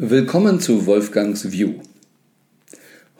Willkommen 0.00 0.60
zu 0.60 0.86
Wolfgangs 0.86 1.50
View. 1.50 1.80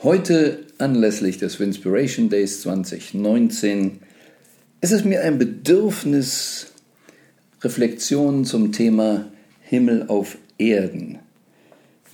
Heute 0.04 0.60
anlässlich 0.78 1.36
des 1.36 1.58
Inspiration 1.58 2.28
Days 2.28 2.60
2019 2.60 3.98
ist 4.80 4.92
es 4.92 5.02
mir 5.02 5.22
ein 5.22 5.38
Bedürfnis, 5.38 6.68
Reflexionen 7.62 8.45
zum 8.45 8.70
Thema 8.70 9.27
Himmel 9.61 10.04
auf 10.06 10.38
Erden 10.56 11.18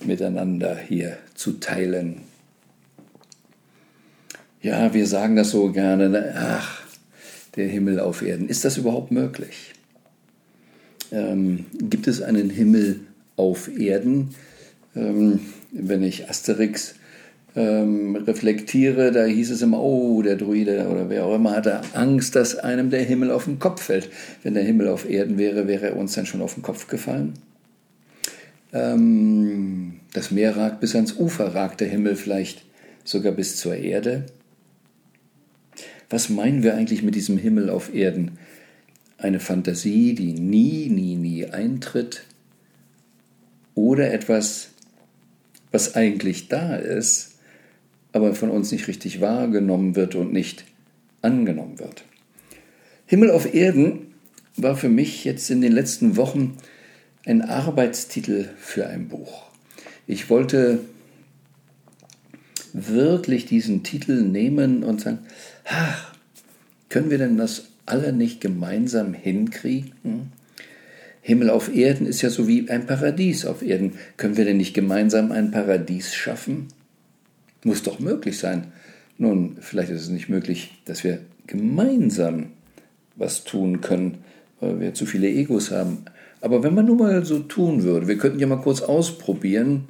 miteinander 0.03 0.75
hier 0.75 1.19
zu 1.35 1.59
teilen. 1.59 2.21
Ja, 4.63 4.95
wir 4.95 5.05
sagen 5.05 5.35
das 5.35 5.51
so 5.51 5.71
gerne, 5.71 6.09
ne? 6.09 6.33
ach, 6.35 6.81
der 7.55 7.67
Himmel 7.67 7.99
auf 7.99 8.23
Erden. 8.23 8.49
Ist 8.49 8.65
das 8.65 8.77
überhaupt 8.77 9.11
möglich? 9.11 9.73
Ähm, 11.11 11.65
gibt 11.71 12.07
es 12.07 12.23
einen 12.23 12.49
Himmel 12.49 13.01
auf 13.35 13.67
Erden? 13.67 14.33
Ähm, 14.95 15.39
wenn 15.71 16.03
ich 16.03 16.29
Asterix 16.29 16.95
ähm, 17.55 18.15
reflektiere, 18.15 19.11
da 19.11 19.25
hieß 19.25 19.51
es 19.51 19.61
immer, 19.61 19.81
oh, 19.81 20.21
der 20.21 20.35
Druide 20.35 20.87
oder 20.89 21.09
wer 21.09 21.25
auch 21.25 21.35
immer 21.35 21.51
hatte 21.51 21.81
Angst, 21.93 22.35
dass 22.35 22.57
einem 22.57 22.89
der 22.89 23.03
Himmel 23.03 23.31
auf 23.31 23.45
den 23.45 23.59
Kopf 23.59 23.83
fällt. 23.83 24.09
Wenn 24.43 24.53
der 24.53 24.63
Himmel 24.63 24.87
auf 24.87 25.09
Erden 25.09 25.37
wäre, 25.37 25.67
wäre 25.67 25.87
er 25.87 25.95
uns 25.95 26.13
dann 26.13 26.25
schon 26.25 26.41
auf 26.41 26.55
den 26.55 26.63
Kopf 26.63 26.87
gefallen. 26.87 27.33
Ähm, 28.73 29.99
das 30.13 30.31
Meer 30.31 30.57
ragt 30.57 30.81
bis 30.81 30.95
ans 30.95 31.13
Ufer, 31.17 31.55
ragt 31.55 31.81
der 31.81 31.87
Himmel 31.87 32.15
vielleicht 32.15 32.65
sogar 33.03 33.31
bis 33.31 33.55
zur 33.55 33.75
Erde. 33.75 34.25
Was 36.09 36.29
meinen 36.29 36.61
wir 36.61 36.75
eigentlich 36.75 37.03
mit 37.03 37.15
diesem 37.15 37.37
Himmel 37.37 37.69
auf 37.69 37.93
Erden? 37.93 38.37
Eine 39.17 39.39
Fantasie, 39.39 40.13
die 40.13 40.33
nie, 40.33 40.89
nie, 40.89 41.15
nie 41.15 41.45
eintritt? 41.45 42.23
Oder 43.75 44.13
etwas, 44.13 44.69
was 45.75 45.93
eigentlich 45.93 46.47
da 46.47 46.77
ist, 46.77 47.33
aber 48.13 48.33
von 48.33 48.49
uns 48.49 48.71
nicht 48.71 48.87
richtig 48.87 49.19
wahrgenommen 49.19 49.97
wird 49.97 50.15
und 50.15 50.31
nicht 50.31 50.63
angenommen 51.21 51.79
wird. 51.79 52.05
Himmel 53.05 53.29
auf 53.29 53.53
Erden 53.53 54.13
war 54.55 54.77
für 54.77 54.87
mich 54.87 55.25
jetzt 55.25 55.51
in 55.51 55.59
den 55.59 55.73
letzten 55.73 56.15
Wochen 56.15 56.55
ein 57.25 57.41
Arbeitstitel 57.41 58.47
für 58.57 58.87
ein 58.87 59.09
Buch. 59.09 59.47
Ich 60.07 60.29
wollte 60.29 60.79
wirklich 62.71 63.45
diesen 63.45 63.83
Titel 63.83 64.21
nehmen 64.21 64.81
und 64.85 65.01
sagen, 65.01 65.19
ach, 65.65 66.15
können 66.87 67.09
wir 67.09 67.17
denn 67.17 67.35
das 67.35 67.65
alle 67.85 68.13
nicht 68.13 68.39
gemeinsam 68.39 69.13
hinkriegen? 69.13 70.31
Himmel 71.27 71.49
auf 71.49 71.75
Erden 71.75 72.05
ist 72.05 72.21
ja 72.21 72.29
so 72.29 72.47
wie 72.47 72.69
ein 72.69 72.85
Paradies 72.85 73.47
auf 73.47 73.63
Erden. 73.63 73.93
Können 74.15 74.37
wir 74.37 74.45
denn 74.45 74.57
nicht 74.57 74.75
gemeinsam 74.75 75.31
ein 75.31 75.49
Paradies 75.49 76.13
schaffen? 76.13 76.67
Muss 77.63 77.81
doch 77.81 77.97
möglich 77.97 78.37
sein. 78.37 78.67
Nun, 79.17 79.57
vielleicht 79.59 79.89
ist 79.89 80.03
es 80.03 80.09
nicht 80.09 80.29
möglich, 80.29 80.79
dass 80.85 81.03
wir 81.03 81.21
gemeinsam 81.47 82.51
was 83.15 83.43
tun 83.43 83.81
können, 83.81 84.19
weil 84.59 84.79
wir 84.79 84.93
zu 84.93 85.07
viele 85.07 85.27
Egos 85.27 85.71
haben. 85.71 86.05
Aber 86.41 86.61
wenn 86.61 86.75
man 86.75 86.85
nur 86.85 86.97
mal 86.97 87.25
so 87.25 87.39
tun 87.39 87.81
würde, 87.81 88.07
wir 88.07 88.19
könnten 88.19 88.37
ja 88.37 88.45
mal 88.45 88.61
kurz 88.61 88.83
ausprobieren, 88.83 89.85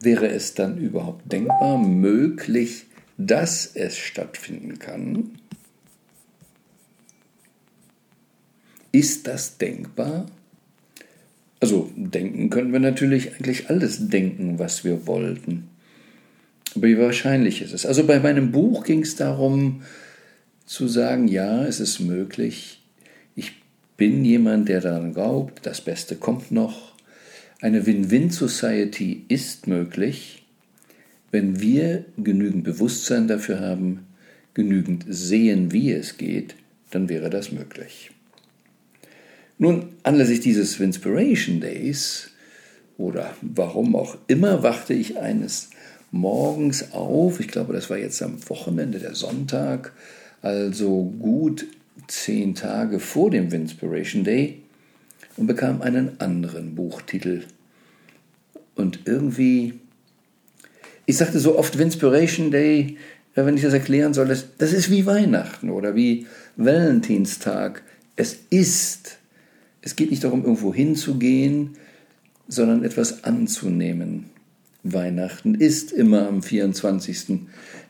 wäre 0.00 0.26
es 0.26 0.54
dann 0.54 0.78
überhaupt 0.78 1.30
denkbar 1.30 1.78
möglich, 1.78 2.86
dass 3.18 3.70
es 3.76 3.96
stattfinden 3.98 4.80
kann? 4.80 5.30
Ist 8.92 9.26
das 9.26 9.58
denkbar? 9.58 10.26
Also 11.60 11.90
denken 11.96 12.50
können 12.50 12.72
wir 12.72 12.80
natürlich 12.80 13.34
eigentlich 13.34 13.70
alles 13.70 14.08
denken, 14.08 14.58
was 14.58 14.84
wir 14.84 15.06
wollten. 15.06 15.68
Aber 16.74 16.86
wie 16.86 16.98
wahrscheinlich 16.98 17.62
ist 17.62 17.72
es? 17.72 17.86
Also 17.86 18.04
bei 18.04 18.20
meinem 18.20 18.52
Buch 18.52 18.84
ging 18.84 19.02
es 19.02 19.16
darum 19.16 19.82
zu 20.66 20.88
sagen, 20.88 21.28
ja, 21.28 21.64
es 21.64 21.80
ist 21.80 22.00
möglich. 22.00 22.82
Ich 23.36 23.52
bin 23.96 24.24
jemand, 24.24 24.68
der 24.68 24.80
daran 24.80 25.14
glaubt, 25.14 25.64
das 25.66 25.80
Beste 25.80 26.16
kommt 26.16 26.50
noch. 26.50 26.92
Eine 27.60 27.86
Win-Win-Society 27.86 29.24
ist 29.28 29.66
möglich, 29.66 30.44
wenn 31.30 31.60
wir 31.60 32.04
genügend 32.16 32.64
Bewusstsein 32.64 33.28
dafür 33.28 33.60
haben, 33.60 34.06
genügend 34.54 35.04
sehen, 35.08 35.72
wie 35.72 35.92
es 35.92 36.18
geht, 36.18 36.56
dann 36.90 37.08
wäre 37.08 37.30
das 37.30 37.52
möglich. 37.52 38.10
Nun, 39.62 39.90
anlässlich 40.02 40.40
dieses 40.40 40.80
Inspiration 40.80 41.60
Days 41.60 42.30
oder 42.98 43.32
warum 43.42 43.94
auch 43.94 44.18
immer, 44.26 44.64
wachte 44.64 44.92
ich 44.92 45.18
eines 45.18 45.70
Morgens 46.10 46.90
auf, 46.90 47.38
ich 47.38 47.46
glaube, 47.46 47.72
das 47.72 47.88
war 47.88 47.96
jetzt 47.96 48.20
am 48.24 48.38
Wochenende, 48.48 48.98
der 48.98 49.14
Sonntag, 49.14 49.92
also 50.40 51.14
gut 51.16 51.64
zehn 52.08 52.56
Tage 52.56 52.98
vor 52.98 53.30
dem 53.30 53.52
Inspiration 53.52 54.24
Day 54.24 54.62
und 55.36 55.46
bekam 55.46 55.80
einen 55.80 56.20
anderen 56.20 56.74
Buchtitel. 56.74 57.44
Und 58.74 59.02
irgendwie, 59.04 59.74
ich 61.06 61.18
sagte 61.18 61.38
so 61.38 61.56
oft 61.56 61.76
Inspiration 61.76 62.50
Day, 62.50 62.96
wenn 63.36 63.56
ich 63.56 63.62
das 63.62 63.74
erklären 63.74 64.12
soll, 64.12 64.26
das, 64.26 64.56
das 64.58 64.72
ist 64.72 64.90
wie 64.90 65.06
Weihnachten 65.06 65.70
oder 65.70 65.94
wie 65.94 66.26
Valentinstag. 66.56 67.84
Es 68.16 68.36
ist 68.50 69.21
es 69.82 69.96
geht 69.96 70.10
nicht 70.10 70.24
darum, 70.24 70.42
irgendwo 70.42 70.72
hinzugehen, 70.72 71.76
sondern 72.48 72.84
etwas 72.84 73.24
anzunehmen. 73.24 74.30
Weihnachten 74.84 75.54
ist 75.54 75.92
immer 75.92 76.26
am 76.26 76.42
24. 76.42 77.40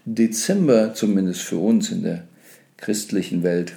Dezember, 0.05 0.95
zumindest 0.95 1.43
für 1.43 1.59
uns 1.59 1.91
in 1.91 2.03
der 2.03 2.25
christlichen 2.77 3.43
Welt. 3.43 3.75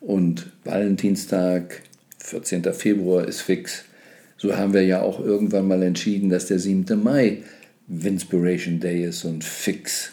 Und 0.00 0.50
Valentinstag, 0.64 1.82
14. 2.18 2.72
Februar 2.74 3.26
ist 3.26 3.42
fix. 3.42 3.84
So 4.36 4.56
haben 4.56 4.72
wir 4.72 4.84
ja 4.84 5.02
auch 5.02 5.20
irgendwann 5.20 5.68
mal 5.68 5.82
entschieden, 5.82 6.30
dass 6.30 6.46
der 6.46 6.58
7. 6.58 7.02
Mai 7.02 7.42
Winspiration 7.86 8.80
Day 8.80 9.04
ist 9.04 9.24
und 9.24 9.44
fix. 9.44 10.12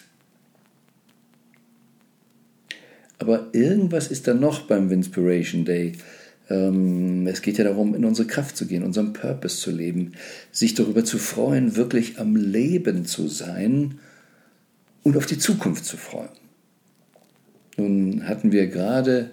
Aber 3.19 3.47
irgendwas 3.53 4.09
ist 4.09 4.27
da 4.27 4.33
noch 4.33 4.61
beim 4.61 4.89
Winspiration 4.89 5.65
Day. 5.65 5.93
Ähm, 6.49 7.27
es 7.27 7.41
geht 7.41 7.57
ja 7.57 7.63
darum, 7.63 7.95
in 7.95 8.05
unsere 8.05 8.27
Kraft 8.27 8.55
zu 8.57 8.65
gehen, 8.67 8.83
unseren 8.83 9.13
Purpose 9.13 9.57
zu 9.57 9.71
leben, 9.71 10.13
sich 10.51 10.73
darüber 10.73 11.03
zu 11.03 11.17
freuen, 11.17 11.75
wirklich 11.75 12.19
am 12.19 12.35
Leben 12.35 13.05
zu 13.05 13.27
sein 13.27 13.99
und 15.03 15.17
auf 15.17 15.25
die 15.25 15.37
Zukunft 15.37 15.85
zu 15.85 15.97
freuen. 15.97 16.29
Nun 17.77 18.27
hatten 18.27 18.51
wir 18.51 18.67
gerade 18.67 19.31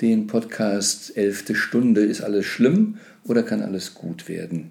den 0.00 0.26
Podcast 0.26 1.16
Elfte 1.16 1.54
Stunde, 1.54 2.02
ist 2.02 2.22
alles 2.22 2.46
schlimm 2.46 2.98
oder 3.24 3.42
kann 3.42 3.62
alles 3.62 3.94
gut 3.94 4.28
werden? 4.28 4.70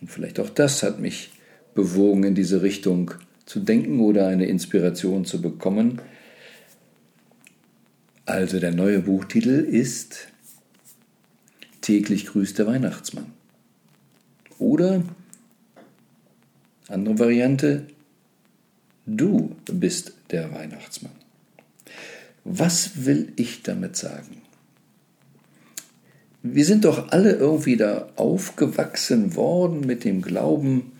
Und 0.00 0.10
vielleicht 0.10 0.40
auch 0.40 0.50
das 0.50 0.82
hat 0.82 1.00
mich 1.00 1.30
bewogen, 1.74 2.24
in 2.24 2.34
diese 2.34 2.62
Richtung 2.62 3.12
zu 3.44 3.60
denken 3.60 4.00
oder 4.00 4.26
eine 4.26 4.46
Inspiration 4.46 5.24
zu 5.24 5.40
bekommen. 5.40 6.00
Also 8.24 8.58
der 8.58 8.72
neue 8.72 9.00
Buchtitel 9.00 9.60
ist 9.60 10.28
täglich 11.86 12.26
grüßt 12.26 12.58
der 12.58 12.66
Weihnachtsmann. 12.66 13.26
Oder 14.58 15.04
andere 16.88 17.18
Variante, 17.20 17.86
du 19.06 19.54
bist 19.70 20.14
der 20.32 20.52
Weihnachtsmann. 20.52 21.12
Was 22.42 23.04
will 23.06 23.32
ich 23.36 23.62
damit 23.62 23.94
sagen? 23.94 24.42
Wir 26.42 26.64
sind 26.64 26.84
doch 26.84 27.12
alle 27.12 27.32
irgendwie 27.32 27.76
da 27.76 28.08
aufgewachsen 28.16 29.36
worden 29.36 29.80
mit 29.80 30.04
dem 30.04 30.22
Glauben, 30.22 30.92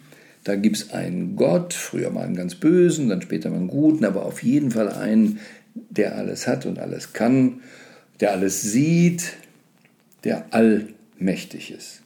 da 0.44 0.54
gibt 0.54 0.76
es 0.76 0.90
einen 0.92 1.34
Gott, 1.34 1.74
früher 1.74 2.10
mal 2.10 2.24
einen 2.24 2.36
ganz 2.36 2.54
bösen, 2.54 3.08
dann 3.08 3.22
später 3.22 3.50
mal 3.50 3.56
einen 3.56 3.68
guten, 3.68 4.04
aber 4.04 4.24
auf 4.24 4.44
jeden 4.44 4.70
Fall 4.70 4.88
einen, 4.88 5.40
der 5.74 6.16
alles 6.16 6.46
hat 6.46 6.66
und 6.66 6.78
alles 6.78 7.12
kann, 7.12 7.60
der 8.20 8.30
alles 8.30 8.62
sieht, 8.62 9.32
der 10.24 10.46
allmächtig 10.52 11.70
ist. 11.70 12.02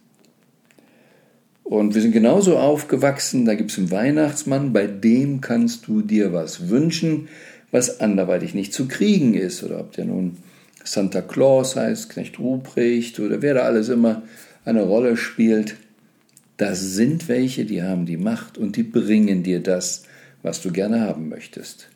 Und 1.71 1.95
wir 1.95 2.03
sind 2.03 2.13
genauso 2.13 2.59
aufgewachsen, 2.59 3.45
da 3.45 3.55
gibt 3.55 3.71
es 3.71 3.79
einen 3.79 3.93
Weihnachtsmann, 3.93 4.73
bei 4.73 4.89
dem 4.89 5.41
kannst 5.41 5.87
du 5.87 6.03
dir 6.03 6.33
was 6.33 6.69
wünschen, 6.69 7.29
was 7.71 8.01
anderweitig 8.01 8.55
nicht 8.55 8.73
zu 8.73 8.89
kriegen 8.89 9.35
ist. 9.35 9.63
Oder 9.63 9.79
ob 9.79 9.93
der 9.93 10.07
nun 10.07 10.39
Santa 10.83 11.21
Claus 11.21 11.77
heißt, 11.77 12.11
Knecht 12.11 12.39
Ruprecht 12.39 13.21
oder 13.21 13.41
wer 13.43 13.55
da 13.55 13.61
alles 13.61 13.89
immer 13.89 14.23
eine 14.65 14.83
Rolle 14.83 15.17
spielt. 15.17 15.77
Das 16.57 16.81
sind 16.81 17.29
welche, 17.29 17.65
die 17.65 17.83
haben 17.83 18.05
die 18.05 18.17
Macht 18.17 18.59
und 18.59 18.77
die 18.77 18.83
bringen 18.83 19.43
dir 19.43 19.61
das, 19.61 20.03
was 20.43 20.61
du 20.61 20.73
gerne 20.73 21.01
haben 21.01 21.29
möchtest. 21.29 21.89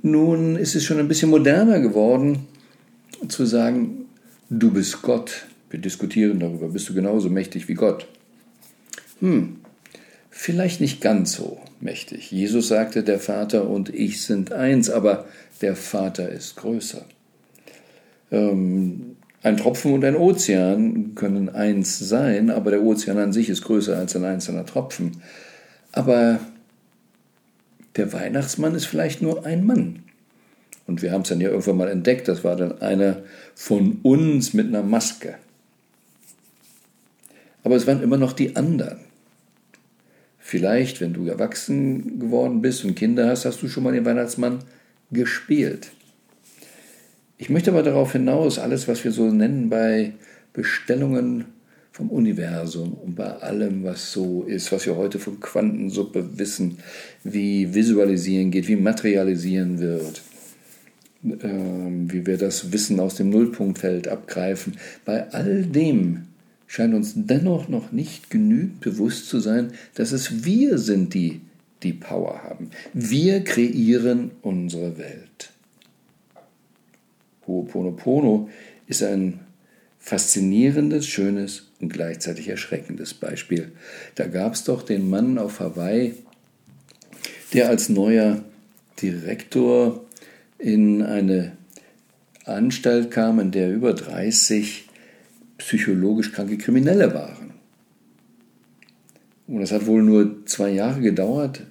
Nun 0.00 0.56
ist 0.56 0.76
es 0.76 0.84
schon 0.84 0.98
ein 0.98 1.08
bisschen 1.08 1.30
moderner 1.30 1.80
geworden, 1.80 2.46
zu 3.26 3.44
sagen, 3.46 4.06
du 4.50 4.70
bist 4.70 5.02
Gott, 5.02 5.46
wir 5.70 5.80
diskutieren 5.80 6.40
darüber, 6.40 6.68
bist 6.68 6.88
du 6.88 6.94
genauso 6.94 7.28
mächtig 7.28 7.68
wie 7.68 7.74
Gott? 7.74 8.06
Hm, 9.20 9.56
vielleicht 10.30 10.80
nicht 10.80 11.00
ganz 11.00 11.32
so 11.32 11.60
mächtig. 11.80 12.30
Jesus 12.30 12.68
sagte, 12.68 13.02
der 13.02 13.18
Vater 13.18 13.68
und 13.68 13.88
ich 13.94 14.22
sind 14.22 14.52
eins, 14.52 14.90
aber 14.90 15.26
der 15.60 15.76
Vater 15.76 16.28
ist 16.28 16.56
größer. 16.56 17.04
Ähm, 18.30 19.16
ein 19.42 19.56
Tropfen 19.56 19.92
und 19.92 20.04
ein 20.04 20.16
Ozean 20.16 21.14
können 21.14 21.48
eins 21.48 21.98
sein, 21.98 22.50
aber 22.50 22.70
der 22.70 22.82
Ozean 22.82 23.18
an 23.18 23.32
sich 23.32 23.48
ist 23.48 23.62
größer 23.62 23.96
als 23.96 24.16
ein 24.16 24.24
einzelner 24.24 24.66
Tropfen. 24.66 25.22
Aber 25.92 26.40
der 27.96 28.12
Weihnachtsmann 28.12 28.74
ist 28.74 28.86
vielleicht 28.86 29.22
nur 29.22 29.46
ein 29.46 29.64
Mann. 29.64 30.02
Und 30.88 31.02
wir 31.02 31.12
haben 31.12 31.20
es 31.20 31.28
dann 31.28 31.40
ja 31.40 31.50
irgendwann 31.50 31.76
mal 31.76 31.88
entdeckt, 31.88 32.28
das 32.28 32.42
war 32.44 32.56
dann 32.56 32.80
einer 32.80 33.22
von 33.54 33.98
uns 34.02 34.54
mit 34.54 34.68
einer 34.68 34.82
Maske. 34.82 35.34
Aber 37.62 37.76
es 37.76 37.86
waren 37.86 38.02
immer 38.02 38.16
noch 38.16 38.32
die 38.32 38.56
anderen. 38.56 38.98
Vielleicht, 40.38 41.02
wenn 41.02 41.12
du 41.12 41.26
erwachsen 41.26 42.18
geworden 42.18 42.62
bist 42.62 42.86
und 42.86 42.94
Kinder 42.94 43.28
hast, 43.28 43.44
hast 43.44 43.60
du 43.62 43.68
schon 43.68 43.84
mal 43.84 43.92
den 43.92 44.06
Weihnachtsmann 44.06 44.60
gespielt. 45.10 45.90
Ich 47.36 47.50
möchte 47.50 47.70
aber 47.70 47.82
darauf 47.82 48.12
hinaus, 48.12 48.58
alles, 48.58 48.88
was 48.88 49.04
wir 49.04 49.12
so 49.12 49.30
nennen 49.30 49.68
bei 49.68 50.14
Bestellungen 50.54 51.44
vom 51.92 52.08
Universum 52.08 52.94
und 52.94 53.14
bei 53.14 53.26
allem, 53.26 53.84
was 53.84 54.10
so 54.10 54.44
ist, 54.44 54.72
was 54.72 54.86
wir 54.86 54.96
heute 54.96 55.18
von 55.18 55.38
Quantensuppe 55.38 56.38
wissen, 56.38 56.78
wie 57.24 57.74
Visualisieren 57.74 58.50
geht, 58.50 58.68
wie 58.68 58.76
Materialisieren 58.76 59.80
wird, 59.80 60.22
wie 61.22 62.26
wir 62.26 62.38
das 62.38 62.72
Wissen 62.72 63.00
aus 63.00 63.16
dem 63.16 63.30
Nullpunktfeld 63.30 64.08
abgreifen, 64.08 64.76
bei 65.04 65.30
all 65.32 65.64
dem 65.64 66.26
scheint 66.66 66.94
uns 66.94 67.14
dennoch 67.16 67.68
noch 67.68 67.92
nicht 67.92 68.30
genügend 68.30 68.80
bewusst 68.80 69.28
zu 69.28 69.40
sein, 69.40 69.72
dass 69.94 70.12
es 70.12 70.44
wir 70.44 70.78
sind, 70.78 71.14
die 71.14 71.40
die 71.82 71.92
Power 71.92 72.42
haben. 72.42 72.70
Wir 72.92 73.42
kreieren 73.42 74.32
unsere 74.42 74.98
Welt. 74.98 75.50
Ho'oponopono 77.46 78.48
ist 78.86 79.02
ein 79.02 79.40
faszinierendes, 79.98 81.06
schönes 81.06 81.68
und 81.80 81.92
gleichzeitig 81.92 82.48
erschreckendes 82.48 83.14
Beispiel. 83.14 83.72
Da 84.14 84.26
gab 84.26 84.54
es 84.54 84.64
doch 84.64 84.82
den 84.82 85.08
Mann 85.08 85.38
auf 85.38 85.60
Hawaii, 85.60 86.14
der 87.52 87.68
als 87.68 87.88
neuer 87.88 88.42
Direktor 89.00 90.04
in 90.58 91.02
eine 91.02 91.52
Anstalt 92.44 93.10
kam, 93.10 93.40
in 93.40 93.50
der 93.50 93.72
über 93.72 93.94
30 93.94 94.88
psychologisch 95.58 96.32
kranke 96.32 96.58
Kriminelle 96.58 97.14
waren. 97.14 97.54
Und 99.46 99.60
das 99.60 99.72
hat 99.72 99.86
wohl 99.86 100.02
nur 100.02 100.46
zwei 100.46 100.70
Jahre 100.70 101.00
gedauert. 101.00 101.62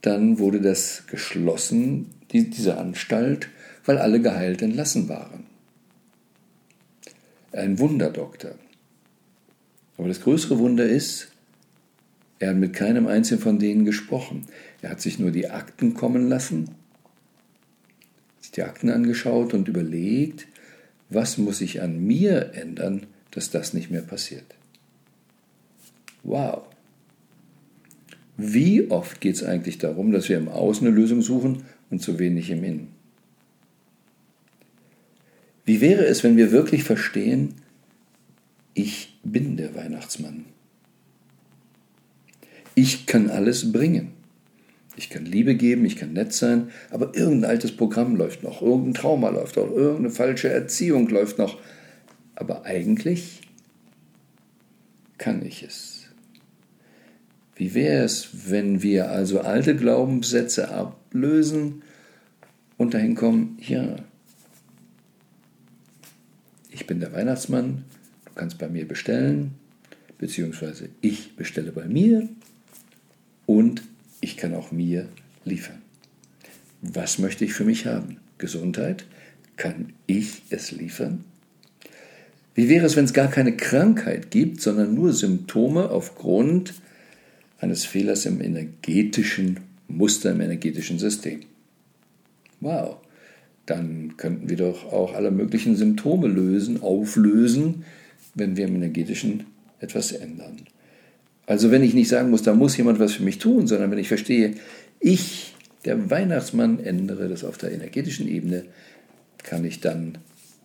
Dann 0.00 0.38
wurde 0.38 0.60
das 0.60 1.04
geschlossen, 1.06 2.10
die, 2.32 2.50
diese 2.50 2.78
Anstalt, 2.78 3.48
weil 3.84 3.98
alle 3.98 4.20
geheilt 4.20 4.62
entlassen 4.62 5.08
waren. 5.08 5.44
Ein 7.52 7.78
Wunderdoktor. 7.78 8.52
Aber 9.96 10.08
das 10.08 10.20
größere 10.22 10.58
Wunder 10.58 10.86
ist, 10.86 11.28
er 12.38 12.50
hat 12.50 12.56
mit 12.56 12.72
keinem 12.72 13.06
einzigen 13.06 13.40
von 13.40 13.58
denen 13.58 13.84
gesprochen. 13.84 14.46
Er 14.82 14.90
hat 14.90 15.00
sich 15.00 15.18
nur 15.18 15.30
die 15.30 15.50
Akten 15.50 15.94
kommen 15.94 16.28
lassen, 16.28 16.70
die 18.56 18.62
Akten 18.62 18.90
angeschaut 18.90 19.54
und 19.54 19.68
überlegt, 19.68 20.46
was 21.10 21.38
muss 21.38 21.58
sich 21.58 21.82
an 21.82 22.04
mir 22.04 22.52
ändern, 22.54 23.06
dass 23.30 23.50
das 23.50 23.74
nicht 23.74 23.90
mehr 23.90 24.02
passiert? 24.02 24.46
Wow. 26.22 26.62
Wie 28.36 28.90
oft 28.90 29.20
geht 29.20 29.36
es 29.36 29.44
eigentlich 29.44 29.78
darum, 29.78 30.12
dass 30.12 30.28
wir 30.28 30.38
im 30.38 30.48
Außen 30.48 30.86
eine 30.86 30.96
Lösung 30.96 31.22
suchen 31.22 31.64
und 31.90 32.02
zu 32.02 32.18
wenig 32.18 32.50
im 32.50 32.64
Innen? 32.64 32.88
Wie 35.64 35.80
wäre 35.80 36.04
es, 36.06 36.24
wenn 36.24 36.36
wir 36.36 36.50
wirklich 36.50 36.84
verstehen, 36.84 37.54
ich 38.74 39.16
bin 39.22 39.56
der 39.56 39.74
Weihnachtsmann. 39.74 40.44
Ich 42.74 43.06
kann 43.06 43.30
alles 43.30 43.72
bringen. 43.72 44.13
Ich 44.96 45.10
kann 45.10 45.26
Liebe 45.26 45.54
geben, 45.54 45.84
ich 45.84 45.96
kann 45.96 46.12
nett 46.12 46.32
sein, 46.32 46.70
aber 46.90 47.14
irgendein 47.16 47.50
altes 47.50 47.76
Programm 47.76 48.16
läuft 48.16 48.42
noch, 48.42 48.62
irgendein 48.62 48.94
Trauma 48.94 49.30
läuft 49.30 49.56
noch, 49.56 49.70
irgendeine 49.70 50.10
falsche 50.10 50.48
Erziehung 50.48 51.08
läuft 51.08 51.38
noch. 51.38 51.58
Aber 52.36 52.64
eigentlich 52.64 53.42
kann 55.18 55.44
ich 55.44 55.62
es. 55.62 56.06
Wie 57.56 57.74
wäre 57.74 58.04
es, 58.04 58.50
wenn 58.50 58.82
wir 58.82 59.10
also 59.10 59.40
alte 59.40 59.76
Glaubenssätze 59.76 60.70
ablösen 60.70 61.82
und 62.76 62.94
dahin 62.94 63.14
kommen, 63.14 63.58
ja, 63.60 63.96
ich 66.70 66.86
bin 66.86 66.98
der 66.98 67.12
Weihnachtsmann, 67.12 67.84
du 68.24 68.32
kannst 68.34 68.58
bei 68.58 68.68
mir 68.68 68.86
bestellen, 68.86 69.54
beziehungsweise 70.18 70.88
ich 71.00 71.36
bestelle 71.36 71.70
bei 71.70 71.86
mir 71.86 72.28
und 73.46 73.82
ich 74.24 74.38
kann 74.38 74.54
auch 74.54 74.72
mir 74.72 75.06
liefern. 75.44 75.82
Was 76.80 77.18
möchte 77.18 77.44
ich 77.44 77.52
für 77.52 77.64
mich 77.64 77.84
haben? 77.84 78.16
Gesundheit? 78.38 79.04
Kann 79.56 79.92
ich 80.06 80.42
es 80.48 80.72
liefern? 80.72 81.24
Wie 82.54 82.70
wäre 82.70 82.86
es, 82.86 82.96
wenn 82.96 83.04
es 83.04 83.12
gar 83.12 83.28
keine 83.28 83.54
Krankheit 83.54 84.30
gibt, 84.30 84.62
sondern 84.62 84.94
nur 84.94 85.12
Symptome 85.12 85.90
aufgrund 85.90 86.72
eines 87.58 87.84
Fehlers 87.84 88.24
im 88.24 88.40
energetischen 88.40 89.60
Muster, 89.88 90.32
im 90.32 90.40
energetischen 90.40 90.98
System? 90.98 91.40
Wow, 92.60 92.96
dann 93.66 94.16
könnten 94.16 94.48
wir 94.48 94.56
doch 94.56 94.90
auch 94.90 95.14
alle 95.14 95.32
möglichen 95.32 95.76
Symptome 95.76 96.28
lösen, 96.28 96.82
auflösen, 96.82 97.84
wenn 98.34 98.56
wir 98.56 98.68
im 98.68 98.76
energetischen 98.76 99.44
etwas 99.80 100.12
ändern. 100.12 100.62
Also 101.46 101.70
wenn 101.70 101.82
ich 101.82 101.94
nicht 101.94 102.08
sagen 102.08 102.30
muss, 102.30 102.42
da 102.42 102.54
muss 102.54 102.76
jemand 102.76 102.98
was 102.98 103.12
für 103.12 103.22
mich 103.22 103.38
tun, 103.38 103.66
sondern 103.66 103.90
wenn 103.90 103.98
ich 103.98 104.08
verstehe, 104.08 104.54
ich, 105.00 105.54
der 105.84 106.10
Weihnachtsmann, 106.10 106.80
ändere 106.80 107.28
das 107.28 107.44
auf 107.44 107.58
der 107.58 107.72
energetischen 107.72 108.28
Ebene, 108.28 108.64
kann 109.42 109.64
ich 109.64 109.80
dann 109.80 110.18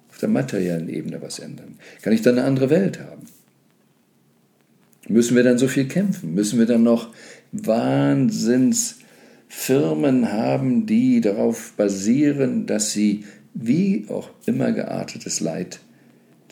auf 0.09 0.19
der 0.19 0.29
materiellen 0.29 0.89
Ebene 0.89 1.21
was 1.21 1.39
ändern. 1.39 1.77
Kann 2.01 2.13
ich 2.13 2.21
dann 2.21 2.37
eine 2.37 2.47
andere 2.47 2.69
Welt 2.69 2.99
haben. 2.99 3.27
Müssen 5.09 5.35
wir 5.35 5.43
dann 5.43 5.57
so 5.57 5.67
viel 5.67 5.87
kämpfen? 5.87 6.33
Müssen 6.33 6.59
wir 6.59 6.67
dann 6.67 6.83
noch 6.83 7.09
Wahnsinnsfirmen 7.51 10.31
haben, 10.31 10.85
die 10.85 11.19
darauf 11.19 11.73
basieren, 11.73 12.67
dass 12.67 12.93
sie 12.93 13.25
wie 13.53 14.05
auch 14.07 14.29
immer 14.45 14.71
geartetes 14.71 15.39
Leid 15.39 15.79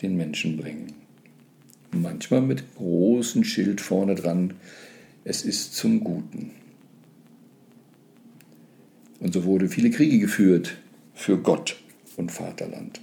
den 0.02 0.16
Menschen 0.16 0.56
bringen? 0.56 0.97
Manchmal 1.92 2.42
mit 2.42 2.74
großem 2.76 3.44
Schild 3.44 3.80
vorne 3.80 4.14
dran, 4.14 4.54
es 5.24 5.42
ist 5.42 5.74
zum 5.74 6.00
Guten. 6.00 6.52
Und 9.20 9.32
so 9.32 9.44
wurden 9.44 9.68
viele 9.68 9.90
Kriege 9.90 10.18
geführt 10.18 10.76
für 11.14 11.38
Gott 11.38 11.76
und 12.16 12.30
Vaterland. 12.30 13.00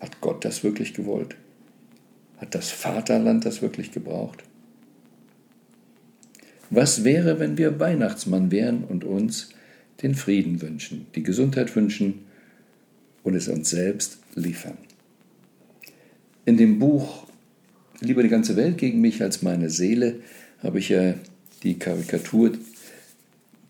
Hat 0.00 0.20
Gott 0.20 0.44
das 0.44 0.62
wirklich 0.62 0.94
gewollt? 0.94 1.36
Hat 2.36 2.54
das 2.54 2.70
Vaterland 2.70 3.44
das 3.44 3.62
wirklich 3.62 3.90
gebraucht? 3.92 4.44
Was 6.70 7.02
wäre, 7.02 7.40
wenn 7.40 7.56
wir 7.56 7.80
Weihnachtsmann 7.80 8.50
wären 8.50 8.84
und 8.84 9.04
uns 9.04 9.50
den 10.02 10.14
Frieden 10.14 10.60
wünschen, 10.60 11.06
die 11.14 11.22
Gesundheit 11.22 11.74
wünschen 11.74 12.26
und 13.22 13.34
es 13.34 13.48
uns 13.48 13.70
selbst 13.70 14.18
liefern? 14.34 14.76
In 16.44 16.56
dem 16.58 16.78
Buch 16.78 17.27
Lieber 18.00 18.22
die 18.22 18.28
ganze 18.28 18.56
Welt 18.56 18.78
gegen 18.78 19.00
mich 19.00 19.22
als 19.22 19.42
meine 19.42 19.70
Seele, 19.70 20.20
habe 20.62 20.78
ich 20.78 20.88
ja 20.88 21.14
die 21.62 21.78
Karikatur 21.78 22.52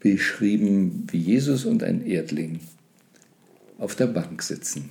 beschrieben, 0.01 1.07
wie 1.11 1.19
Jesus 1.19 1.65
und 1.65 1.83
ein 1.83 2.07
Erdling 2.07 2.61
auf 3.79 3.95
der 3.95 4.07
Bank 4.07 4.43
sitzen, 4.43 4.91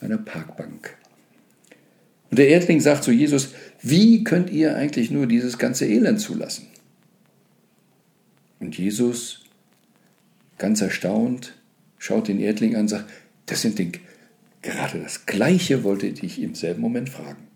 einer 0.00 0.18
Parkbank. 0.18 0.96
Und 2.30 2.38
der 2.38 2.48
Erdling 2.48 2.80
sagt 2.80 3.04
zu 3.04 3.12
Jesus, 3.12 3.50
wie 3.82 4.24
könnt 4.24 4.50
ihr 4.50 4.76
eigentlich 4.76 5.10
nur 5.10 5.26
dieses 5.26 5.58
ganze 5.58 5.86
Elend 5.86 6.20
zulassen? 6.20 6.66
Und 8.58 8.78
Jesus, 8.78 9.44
ganz 10.58 10.80
erstaunt, 10.80 11.54
schaut 11.98 12.28
den 12.28 12.40
Erdling 12.40 12.74
an 12.74 12.82
und 12.82 12.88
sagt, 12.88 13.10
das 13.46 13.60
sind 13.60 13.78
den, 13.78 13.92
gerade 14.62 15.00
das 15.00 15.26
Gleiche 15.26 15.84
wollte 15.84 16.06
ich 16.06 16.40
im 16.40 16.54
selben 16.54 16.80
Moment 16.80 17.10
fragen. 17.10 17.51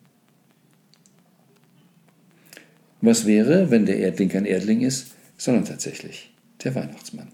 Was 3.07 3.25
wäre, 3.25 3.71
wenn 3.71 3.87
der 3.87 4.01
Erdling 4.01 4.31
kein 4.31 4.47
Erdling 4.47 4.81
ist, 4.81 5.13
sondern 5.39 5.65
tatsächlich 5.65 6.35
der 6.65 6.75
Weihnachtsmann? 6.75 7.29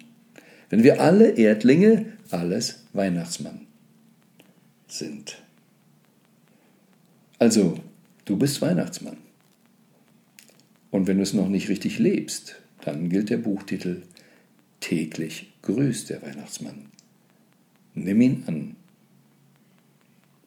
Wenn 0.69 0.83
wir 0.83 1.01
alle 1.01 1.31
Erdlinge 1.31 2.13
alles 2.31 2.81
Weihnachtsmann 2.93 3.63
sind. 4.87 5.39
Also, 7.39 7.79
du 8.27 8.37
bist 8.37 8.61
Weihnachtsmann. 8.61 9.17
Und 10.91 11.07
wenn 11.07 11.17
du 11.17 11.23
es 11.23 11.33
noch 11.33 11.49
nicht 11.49 11.71
richtig 11.71 11.99
lebst, 11.99 12.61
dann 12.83 13.09
gilt 13.09 13.31
der 13.31 13.39
Buchtitel 13.39 14.03
Täglich 14.81 15.55
grüßt 15.63 16.11
der 16.11 16.21
Weihnachtsmann. 16.21 16.91
Nimm 17.95 18.21
ihn 18.21 18.45
an, 18.47 18.77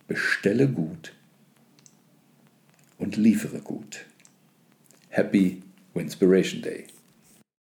bestelle 0.07 0.67
gut 0.67 1.13
und 2.99 3.17
liefere 3.17 3.61
gut. 3.61 4.05
Happy 5.15 5.63
Winspiration 5.95 6.61
Day. 6.61 6.87